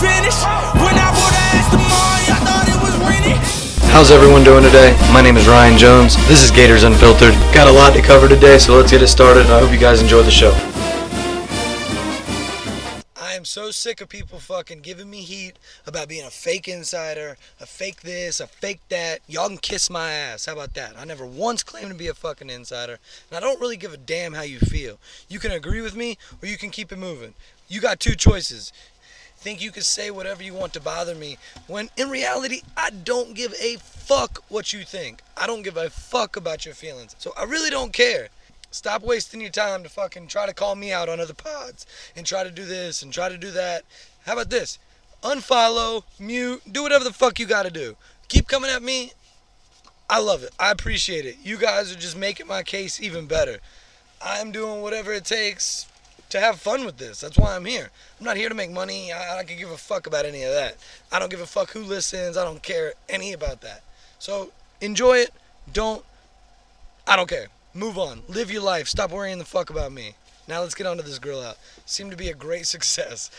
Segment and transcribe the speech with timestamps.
[0.00, 0.42] finished.
[0.82, 3.38] When I bought the ass tomorrow, I thought it was rented.
[3.90, 4.96] How's everyone doing today?
[5.12, 6.16] My name is Ryan Jones.
[6.26, 7.34] This is Gators Unfiltered.
[7.54, 9.46] Got a lot to cover today, so let's get it started.
[9.46, 10.52] I hope you guys enjoy the show.
[13.16, 17.36] I am so sick of people fucking giving me heat about being a fake insider,
[17.60, 19.20] a fake this, a fake that.
[19.26, 20.46] Y'all can kiss my ass.
[20.46, 20.94] How about that?
[20.96, 22.98] I never once claimed to be a fucking insider,
[23.30, 24.98] and I don't really give a damn how you feel.
[25.28, 27.34] You can agree with me, or you can keep it moving.
[27.66, 28.72] You got two choices
[29.44, 33.34] think you can say whatever you want to bother me when in reality I don't
[33.34, 35.20] give a fuck what you think.
[35.36, 37.14] I don't give a fuck about your feelings.
[37.18, 38.28] So I really don't care.
[38.70, 41.84] Stop wasting your time to fucking try to call me out on other pods
[42.16, 43.84] and try to do this and try to do that.
[44.24, 44.78] How about this?
[45.22, 47.98] Unfollow, mute, do whatever the fuck you gotta do.
[48.28, 49.12] Keep coming at me.
[50.08, 50.54] I love it.
[50.58, 51.36] I appreciate it.
[51.42, 53.58] You guys are just making my case even better.
[54.22, 55.86] I'm doing whatever it takes
[56.34, 57.20] to have fun with this.
[57.20, 57.90] That's why I'm here.
[58.18, 59.12] I'm not here to make money.
[59.12, 60.76] I, I can give a fuck about any of that.
[61.12, 62.36] I don't give a fuck who listens.
[62.36, 63.84] I don't care any about that.
[64.18, 65.30] So enjoy it.
[65.72, 66.04] Don't.
[67.06, 67.46] I don't care.
[67.72, 68.22] Move on.
[68.28, 68.88] Live your life.
[68.88, 70.16] Stop worrying the fuck about me.
[70.48, 71.56] Now let's get on to this grill out.
[71.86, 73.30] Seemed to be a great success.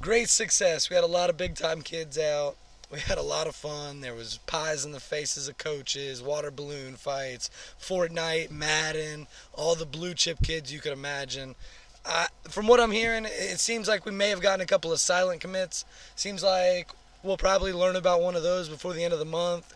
[0.00, 0.90] great success.
[0.90, 2.56] We had a lot of big time kids out.
[2.90, 4.00] We had a lot of fun.
[4.00, 9.84] There was pies in the faces of coaches, water balloon fights, Fortnite, Madden, all the
[9.84, 11.56] blue chip kids you could imagine.
[12.04, 15.00] I, from what I'm hearing, it seems like we may have gotten a couple of
[15.00, 15.84] silent commits.
[16.14, 16.92] Seems like
[17.24, 19.74] we'll probably learn about one of those before the end of the month.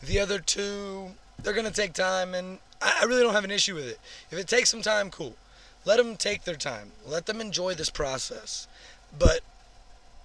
[0.00, 1.10] The other two,
[1.42, 3.98] they're going to take time, and I, I really don't have an issue with it.
[4.30, 5.34] If it takes some time, cool.
[5.84, 6.92] Let them take their time.
[7.04, 8.68] Let them enjoy this process.
[9.18, 9.40] But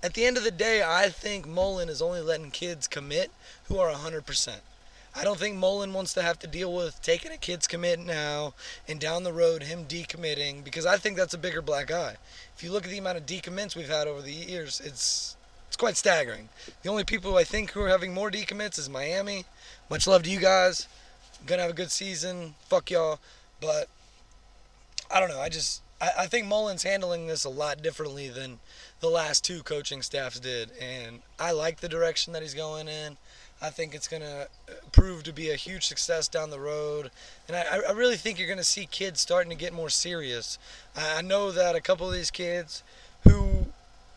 [0.08, 3.30] at the end of the day, I think Mullen is only letting kids commit
[3.66, 4.56] who are 100%.
[5.14, 8.54] I don't think Mullen wants to have to deal with taking a kid's commit now
[8.88, 12.16] and down the road him decommitting because I think that's a bigger black eye.
[12.56, 15.36] If you look at the amount of decommits we've had over the years, it's
[15.68, 16.48] it's quite staggering.
[16.84, 19.44] The only people I think who are having more decommits is Miami.
[19.90, 20.88] Much love to you guys.
[21.46, 22.56] gonna have a good season.
[22.70, 23.20] Fuck y'all.
[23.60, 23.90] But
[25.12, 25.42] I don't know.
[25.42, 28.60] I just I, I think Mullen's handling this a lot differently than
[29.00, 33.18] the last two coaching staffs did, and I like the direction that he's going in.
[33.62, 37.10] I think it's going to uh, prove to be a huge success down the road.
[37.48, 40.60] And I, I really think you're going to see kids starting to get more serious.
[40.96, 42.84] I know that a couple of these kids
[43.24, 43.66] who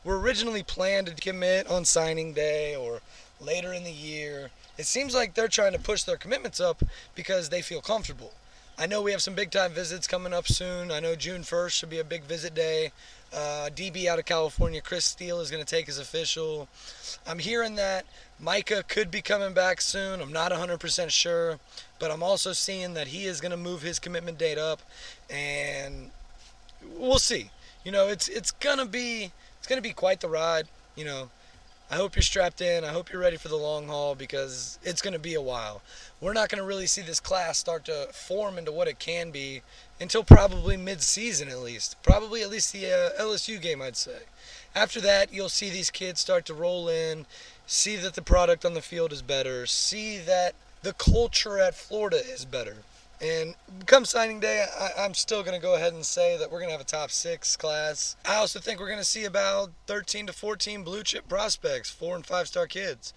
[0.04, 3.00] were originally planned to commit on signing day or
[3.40, 6.82] later in the year, it seems like they're trying to push their commitments up
[7.14, 8.32] because they feel comfortable.
[8.78, 10.90] I know we have some big time visits coming up soon.
[10.90, 12.92] I know June 1st should be a big visit day.
[13.32, 16.68] Uh, DB out of California, Chris Steele, is going to take his official.
[17.26, 18.04] I'm hearing that
[18.40, 20.20] Micah could be coming back soon.
[20.20, 21.60] I'm not 100% sure,
[22.00, 24.80] but I'm also seeing that he is going to move his commitment date up,
[25.28, 26.10] and
[26.96, 27.50] we'll see.
[27.84, 30.68] You know, it's it's gonna be it's gonna be quite the ride.
[30.96, 31.30] You know,
[31.92, 32.84] I hope you're strapped in.
[32.84, 35.82] I hope you're ready for the long haul because it's going to be a while.
[36.20, 39.32] We're not going to really see this class start to form into what it can
[39.32, 39.62] be
[40.00, 42.00] until probably mid-season at least.
[42.04, 44.18] Probably at least the uh, LSU game, I'd say.
[44.72, 47.26] After that, you'll see these kids start to roll in,
[47.66, 52.18] see that the product on the field is better, see that the culture at Florida
[52.24, 52.76] is better.
[53.20, 53.54] And
[53.84, 54.64] come signing day,
[54.96, 56.84] I, am still going to go ahead and say that we're going to have a
[56.84, 58.16] top six class.
[58.26, 62.16] I also think we're going to see about 13 to 14 blue chip prospects, four
[62.16, 63.12] and five star kids.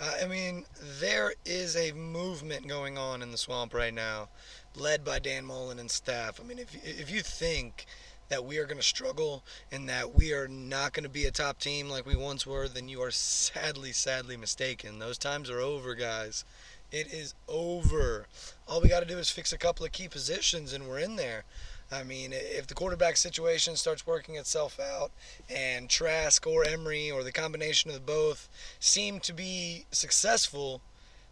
[0.00, 0.64] Uh, I mean,
[1.00, 4.28] there is a movement going on in the swamp right now,
[4.74, 6.40] led by Dan Mullen and staff.
[6.40, 7.86] I mean, if, if you think
[8.28, 11.30] that we are going to struggle and that we are not going to be a
[11.30, 14.98] top team like we once were, then you are sadly, sadly mistaken.
[14.98, 16.44] Those times are over, guys.
[16.92, 18.26] It is over.
[18.68, 21.16] All we got to do is fix a couple of key positions and we're in
[21.16, 21.44] there.
[21.90, 25.12] I mean, if the quarterback situation starts working itself out
[25.48, 28.48] and Trask or Emory or the combination of both
[28.80, 30.80] seem to be successful,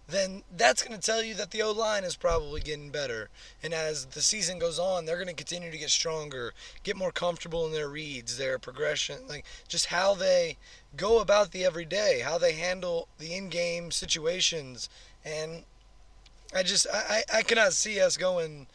[0.07, 3.31] then that's going to tell you that the O line is probably getting better.
[3.63, 7.13] And as the season goes on, they're going to continue to get stronger, get more
[7.13, 10.57] comfortable in their reads, their progression, like just how they
[10.97, 14.89] go about the everyday, how they handle the in game situations
[15.25, 15.65] and
[16.55, 18.67] I just I, I cannot see us going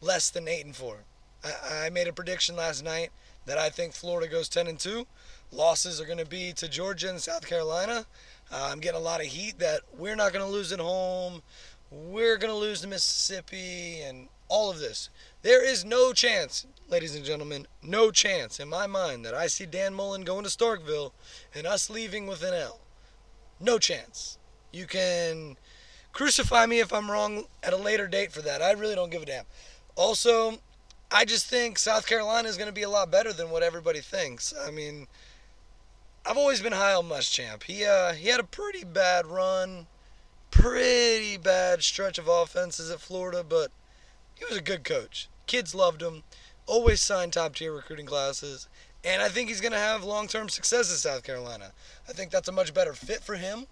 [0.00, 0.98] less than eight and four.
[1.44, 3.10] I, I made a prediction last night
[3.46, 5.06] that I think Florida goes ten and two.
[5.52, 8.06] Losses are going to be to Georgia and South Carolina.
[8.52, 11.42] Uh, I'm getting a lot of heat that we're not going to lose at home.
[11.90, 15.08] We're going to lose to Mississippi and all of this.
[15.42, 19.66] There is no chance, ladies and gentlemen, no chance in my mind that I see
[19.66, 21.12] Dan Mullen going to Starkville
[21.54, 22.80] and us leaving with an L.
[23.60, 24.38] No chance.
[24.72, 25.56] You can
[26.16, 28.62] Crucify me if I'm wrong at a later date for that.
[28.62, 29.44] I really don't give a damn.
[29.96, 30.60] Also,
[31.12, 34.00] I just think South Carolina is going to be a lot better than what everybody
[34.00, 34.54] thinks.
[34.66, 35.08] I mean,
[36.24, 37.64] I've always been high on Muschamp.
[37.64, 39.88] He uh, he had a pretty bad run,
[40.50, 43.70] pretty bad stretch of offenses at Florida, but
[44.36, 45.28] he was a good coach.
[45.46, 46.22] Kids loved him.
[46.64, 48.68] Always signed top tier recruiting classes,
[49.04, 51.72] and I think he's going to have long term success in South Carolina.
[52.08, 53.66] I think that's a much better fit for him.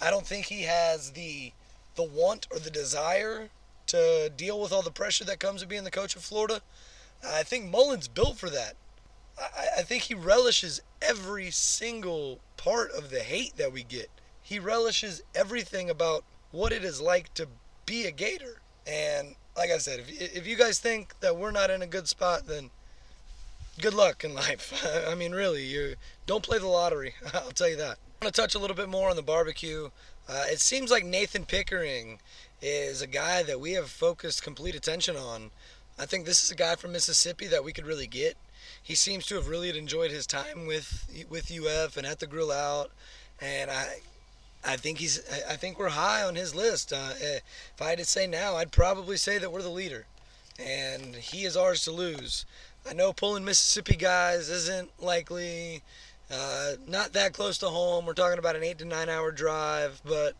[0.00, 1.52] I don't think he has the
[1.98, 3.50] the want or the desire
[3.88, 6.62] to deal with all the pressure that comes with being the coach of Florida.
[7.26, 8.74] I think Mullen's built for that.
[9.36, 14.08] I, I think he relishes every single part of the hate that we get.
[14.40, 16.22] He relishes everything about
[16.52, 17.48] what it is like to
[17.84, 18.60] be a Gator.
[18.86, 22.06] And like I said, if, if you guys think that we're not in a good
[22.06, 22.70] spot, then
[23.80, 24.72] good luck in life.
[25.08, 25.96] I mean, really, you
[26.26, 27.14] don't play the lottery.
[27.34, 27.98] I'll tell you that.
[28.20, 29.90] I want to touch a little bit more on the barbecue.
[30.28, 32.18] Uh, it seems like Nathan Pickering
[32.60, 35.50] is a guy that we have focused complete attention on.
[35.98, 38.36] I think this is a guy from Mississippi that we could really get.
[38.82, 42.52] He seems to have really enjoyed his time with with UF and at the Grill
[42.52, 42.90] Out,
[43.40, 44.00] and I
[44.64, 46.92] I think he's I think we're high on his list.
[46.92, 50.06] Uh, if I had to say now, I'd probably say that we're the leader,
[50.58, 52.44] and he is ours to lose.
[52.88, 55.82] I know pulling Mississippi guys isn't likely.
[56.30, 58.04] Uh, not that close to home.
[58.04, 60.34] We're talking about an eight to nine hour drive, but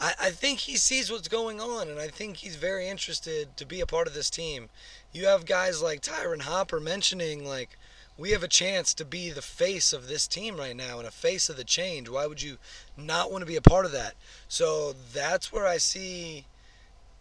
[0.00, 3.66] I, I think he sees what's going on, and I think he's very interested to
[3.66, 4.70] be a part of this team.
[5.12, 7.78] You have guys like Tyron Hopper mentioning, like,
[8.18, 11.10] we have a chance to be the face of this team right now and a
[11.10, 12.08] face of the change.
[12.08, 12.58] Why would you
[12.96, 14.14] not want to be a part of that?
[14.48, 16.44] So that's where I see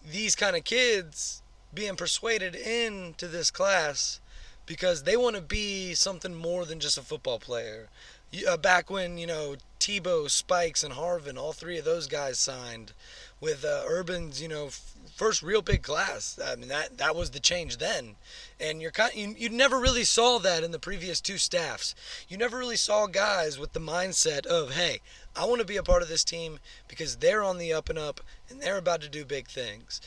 [0.09, 1.41] these kind of kids
[1.73, 4.19] being persuaded into this class
[4.71, 7.89] because they want to be something more than just a football player.
[8.47, 12.93] Uh, back when, you know, Tebow, Spikes, and Harvin, all three of those guys signed
[13.41, 16.39] with uh, Urban's, you know, f- first real big class.
[16.41, 18.15] I mean, that that was the change then,
[18.61, 21.93] and you're kind, you you never really saw that in the previous two staffs.
[22.29, 25.01] You never really saw guys with the mindset of, hey,
[25.35, 27.99] I want to be a part of this team because they're on the up and
[27.99, 29.99] up and they're about to do big things.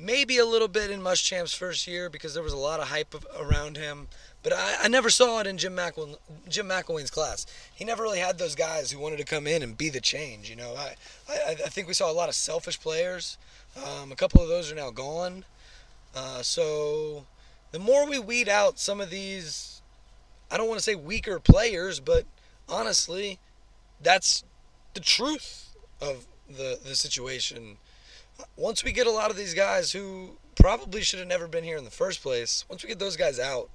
[0.00, 3.14] Maybe a little bit in Muschamp's first year because there was a lot of hype
[3.14, 4.08] of, around him.
[4.42, 6.16] But I, I never saw it in Jim, McElwain,
[6.48, 7.46] Jim McElwain's class.
[7.74, 10.50] He never really had those guys who wanted to come in and be the change.
[10.50, 10.94] You know, I,
[11.28, 13.38] I, I think we saw a lot of selfish players.
[13.76, 15.44] Um, a couple of those are now gone.
[16.14, 17.26] Uh, so
[17.72, 19.82] the more we weed out some of these,
[20.50, 22.24] I don't want to say weaker players, but
[22.68, 23.38] honestly,
[24.00, 24.44] that's
[24.94, 27.78] the truth of the, the situation.
[28.56, 31.76] Once we get a lot of these guys who probably should have never been here
[31.76, 33.70] in the first place, once we get those guys out,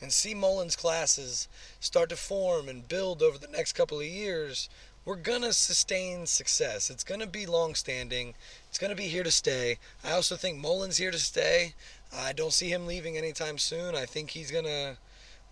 [0.00, 1.48] and see Mullen's classes
[1.80, 4.68] start to form and build over the next couple of years,
[5.04, 6.90] we're going to sustain success.
[6.90, 8.34] It's going to be long standing.
[8.68, 9.78] It's going to be here to stay.
[10.04, 11.74] I also think Mullen's here to stay.
[12.14, 13.94] I don't see him leaving anytime soon.
[13.94, 14.96] I think he's going to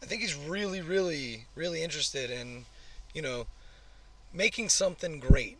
[0.02, 2.64] I think he's really really really interested in,
[3.12, 3.46] you know,
[4.32, 5.58] making something great.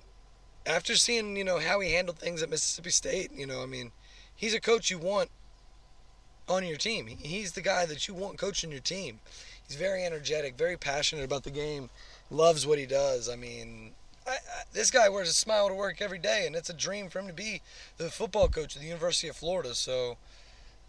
[0.66, 3.92] After seeing, you know, how he handled things at Mississippi State, you know, I mean,
[4.34, 5.30] he's a coach you want
[6.48, 7.06] on your team.
[7.06, 9.20] He's the guy that you want coaching your team.
[9.66, 11.90] He's very energetic, very passionate about the game,
[12.30, 13.28] loves what he does.
[13.28, 13.92] I mean,
[14.26, 17.08] I, I, this guy wears a smile to work every day, and it's a dream
[17.08, 17.62] for him to be
[17.96, 19.74] the football coach at the University of Florida.
[19.74, 20.16] So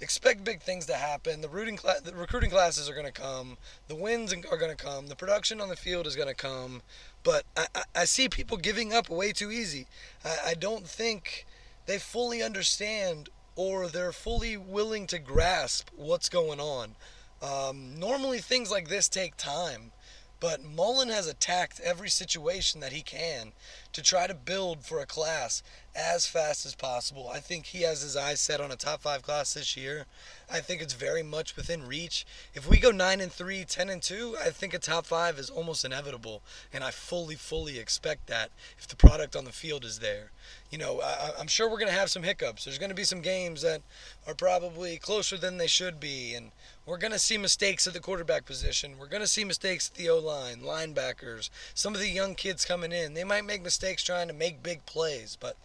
[0.01, 1.41] expect big things to happen.
[1.41, 3.57] The, rooting the recruiting classes are going to come.
[3.87, 5.07] The wins are going to come.
[5.07, 6.81] The production on the field is going to come.
[7.23, 9.85] But I, I, see people giving up way too easy.
[10.25, 11.45] I, I don't think
[11.85, 16.95] they fully understand or they're fully willing to grasp what's going on.
[17.41, 19.91] Um, normally, things like this take time,
[20.39, 23.51] but Mullen has attacked every situation that he can
[23.93, 25.61] to try to build for a class
[25.95, 27.29] as fast as possible.
[27.33, 30.05] I think he has his eyes set on a top five class this year.
[30.49, 32.25] I think it's very much within reach.
[32.53, 35.49] If we go 9 and 3, 10 and 2, I think a top five is
[35.49, 36.41] almost inevitable.
[36.73, 40.31] And I fully, fully expect that if the product on the field is there.
[40.69, 42.65] You know, I, I'm sure we're going to have some hiccups.
[42.65, 43.81] There's going to be some games that
[44.27, 46.33] are probably closer than they should be.
[46.33, 46.51] And
[46.85, 48.95] we're going to see mistakes at the quarterback position.
[48.97, 52.65] We're going to see mistakes at the O line, linebackers, some of the young kids
[52.65, 53.13] coming in.
[53.13, 55.57] They might make mistakes trying to make big plays, but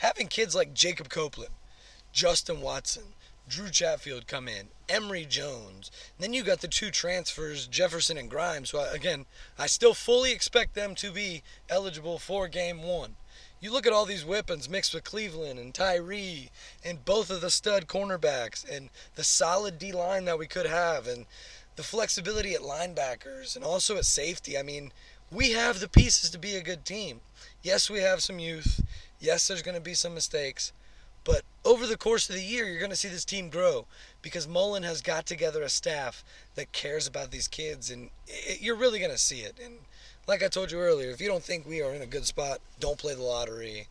[0.00, 1.52] having kids like Jacob Copeland,
[2.12, 3.14] Justin Watson,
[3.48, 5.90] Drew Chatfield come in, Emory Jones.
[6.18, 8.70] then you got the two transfers, Jefferson and Grimes.
[8.70, 9.26] So again,
[9.58, 13.16] I still fully expect them to be eligible for game one.
[13.60, 16.50] You look at all these weapons mixed with Cleveland and Tyree
[16.82, 21.06] and both of the stud cornerbacks and the solid D line that we could have
[21.06, 21.26] and
[21.76, 24.56] the flexibility at linebackers and also at safety.
[24.56, 24.92] I mean,
[25.30, 27.20] we have the pieces to be a good team.
[27.62, 28.80] Yes, we have some youth.
[29.20, 30.72] Yes, there's going to be some mistakes.
[31.22, 33.86] But over the course of the year, you're going to see this team grow
[34.22, 36.24] because Mullen has got together a staff
[36.54, 39.58] that cares about these kids, and it, you're really going to see it.
[39.62, 39.74] And
[40.26, 42.60] like I told you earlier, if you don't think we are in a good spot,
[42.78, 43.88] don't play the lottery.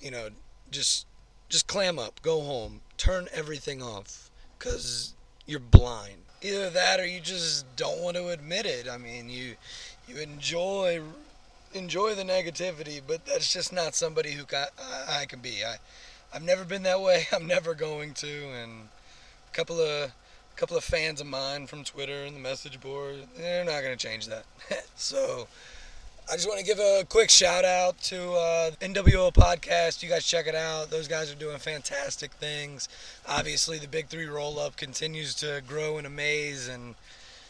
[0.00, 0.28] You know,
[0.70, 1.06] just
[1.48, 5.14] just clam up, go home, turn everything off, cause
[5.46, 6.18] you're blind.
[6.42, 8.86] Either that, or you just don't want to admit it.
[8.88, 9.56] I mean, you
[10.06, 11.00] you enjoy
[11.74, 15.64] enjoy the negativity, but that's just not somebody who I, I can be.
[15.64, 15.76] I
[16.32, 17.26] I've never been that way.
[17.32, 18.48] I'm never going to.
[18.50, 18.88] And
[19.50, 20.12] a couple of
[20.56, 24.08] couple of fans of mine from Twitter and the message board, they're not going to
[24.08, 24.44] change that.
[24.96, 25.46] so
[26.28, 30.02] I just want to give a quick shout out to uh, NWO podcast.
[30.02, 30.90] You guys check it out.
[30.90, 32.88] Those guys are doing fantastic things.
[33.28, 36.96] Obviously, the Big Three roll up continues to grow and amaze, and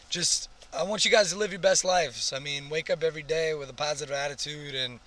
[0.09, 2.33] just I want you guys to live your best lives.
[2.33, 4.99] I mean, wake up every day with a positive attitude and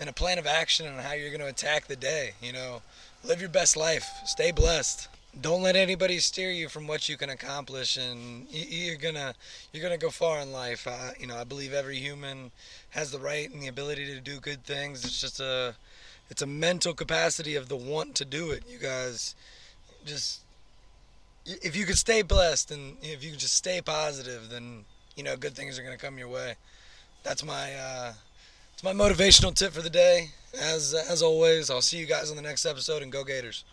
[0.00, 2.32] and a plan of action on how you're going to attack the day.
[2.40, 2.82] You know,
[3.24, 4.08] live your best life.
[4.26, 5.08] Stay blessed
[5.40, 9.34] don't let anybody steer you from what you can accomplish and you're gonna
[9.72, 10.86] you're gonna go far in life
[11.20, 12.50] you know i believe every human
[12.90, 15.74] has the right and the ability to do good things it's just a
[16.30, 19.34] it's a mental capacity of the want to do it you guys
[20.04, 20.40] just
[21.62, 24.84] if you could stay blessed and if you could just stay positive then
[25.16, 26.54] you know good things are gonna come your way.
[27.22, 28.12] That's my uh
[28.74, 30.30] it's my motivational tip for the day.
[30.60, 33.64] As as always i'll see you guys on the next episode and go gators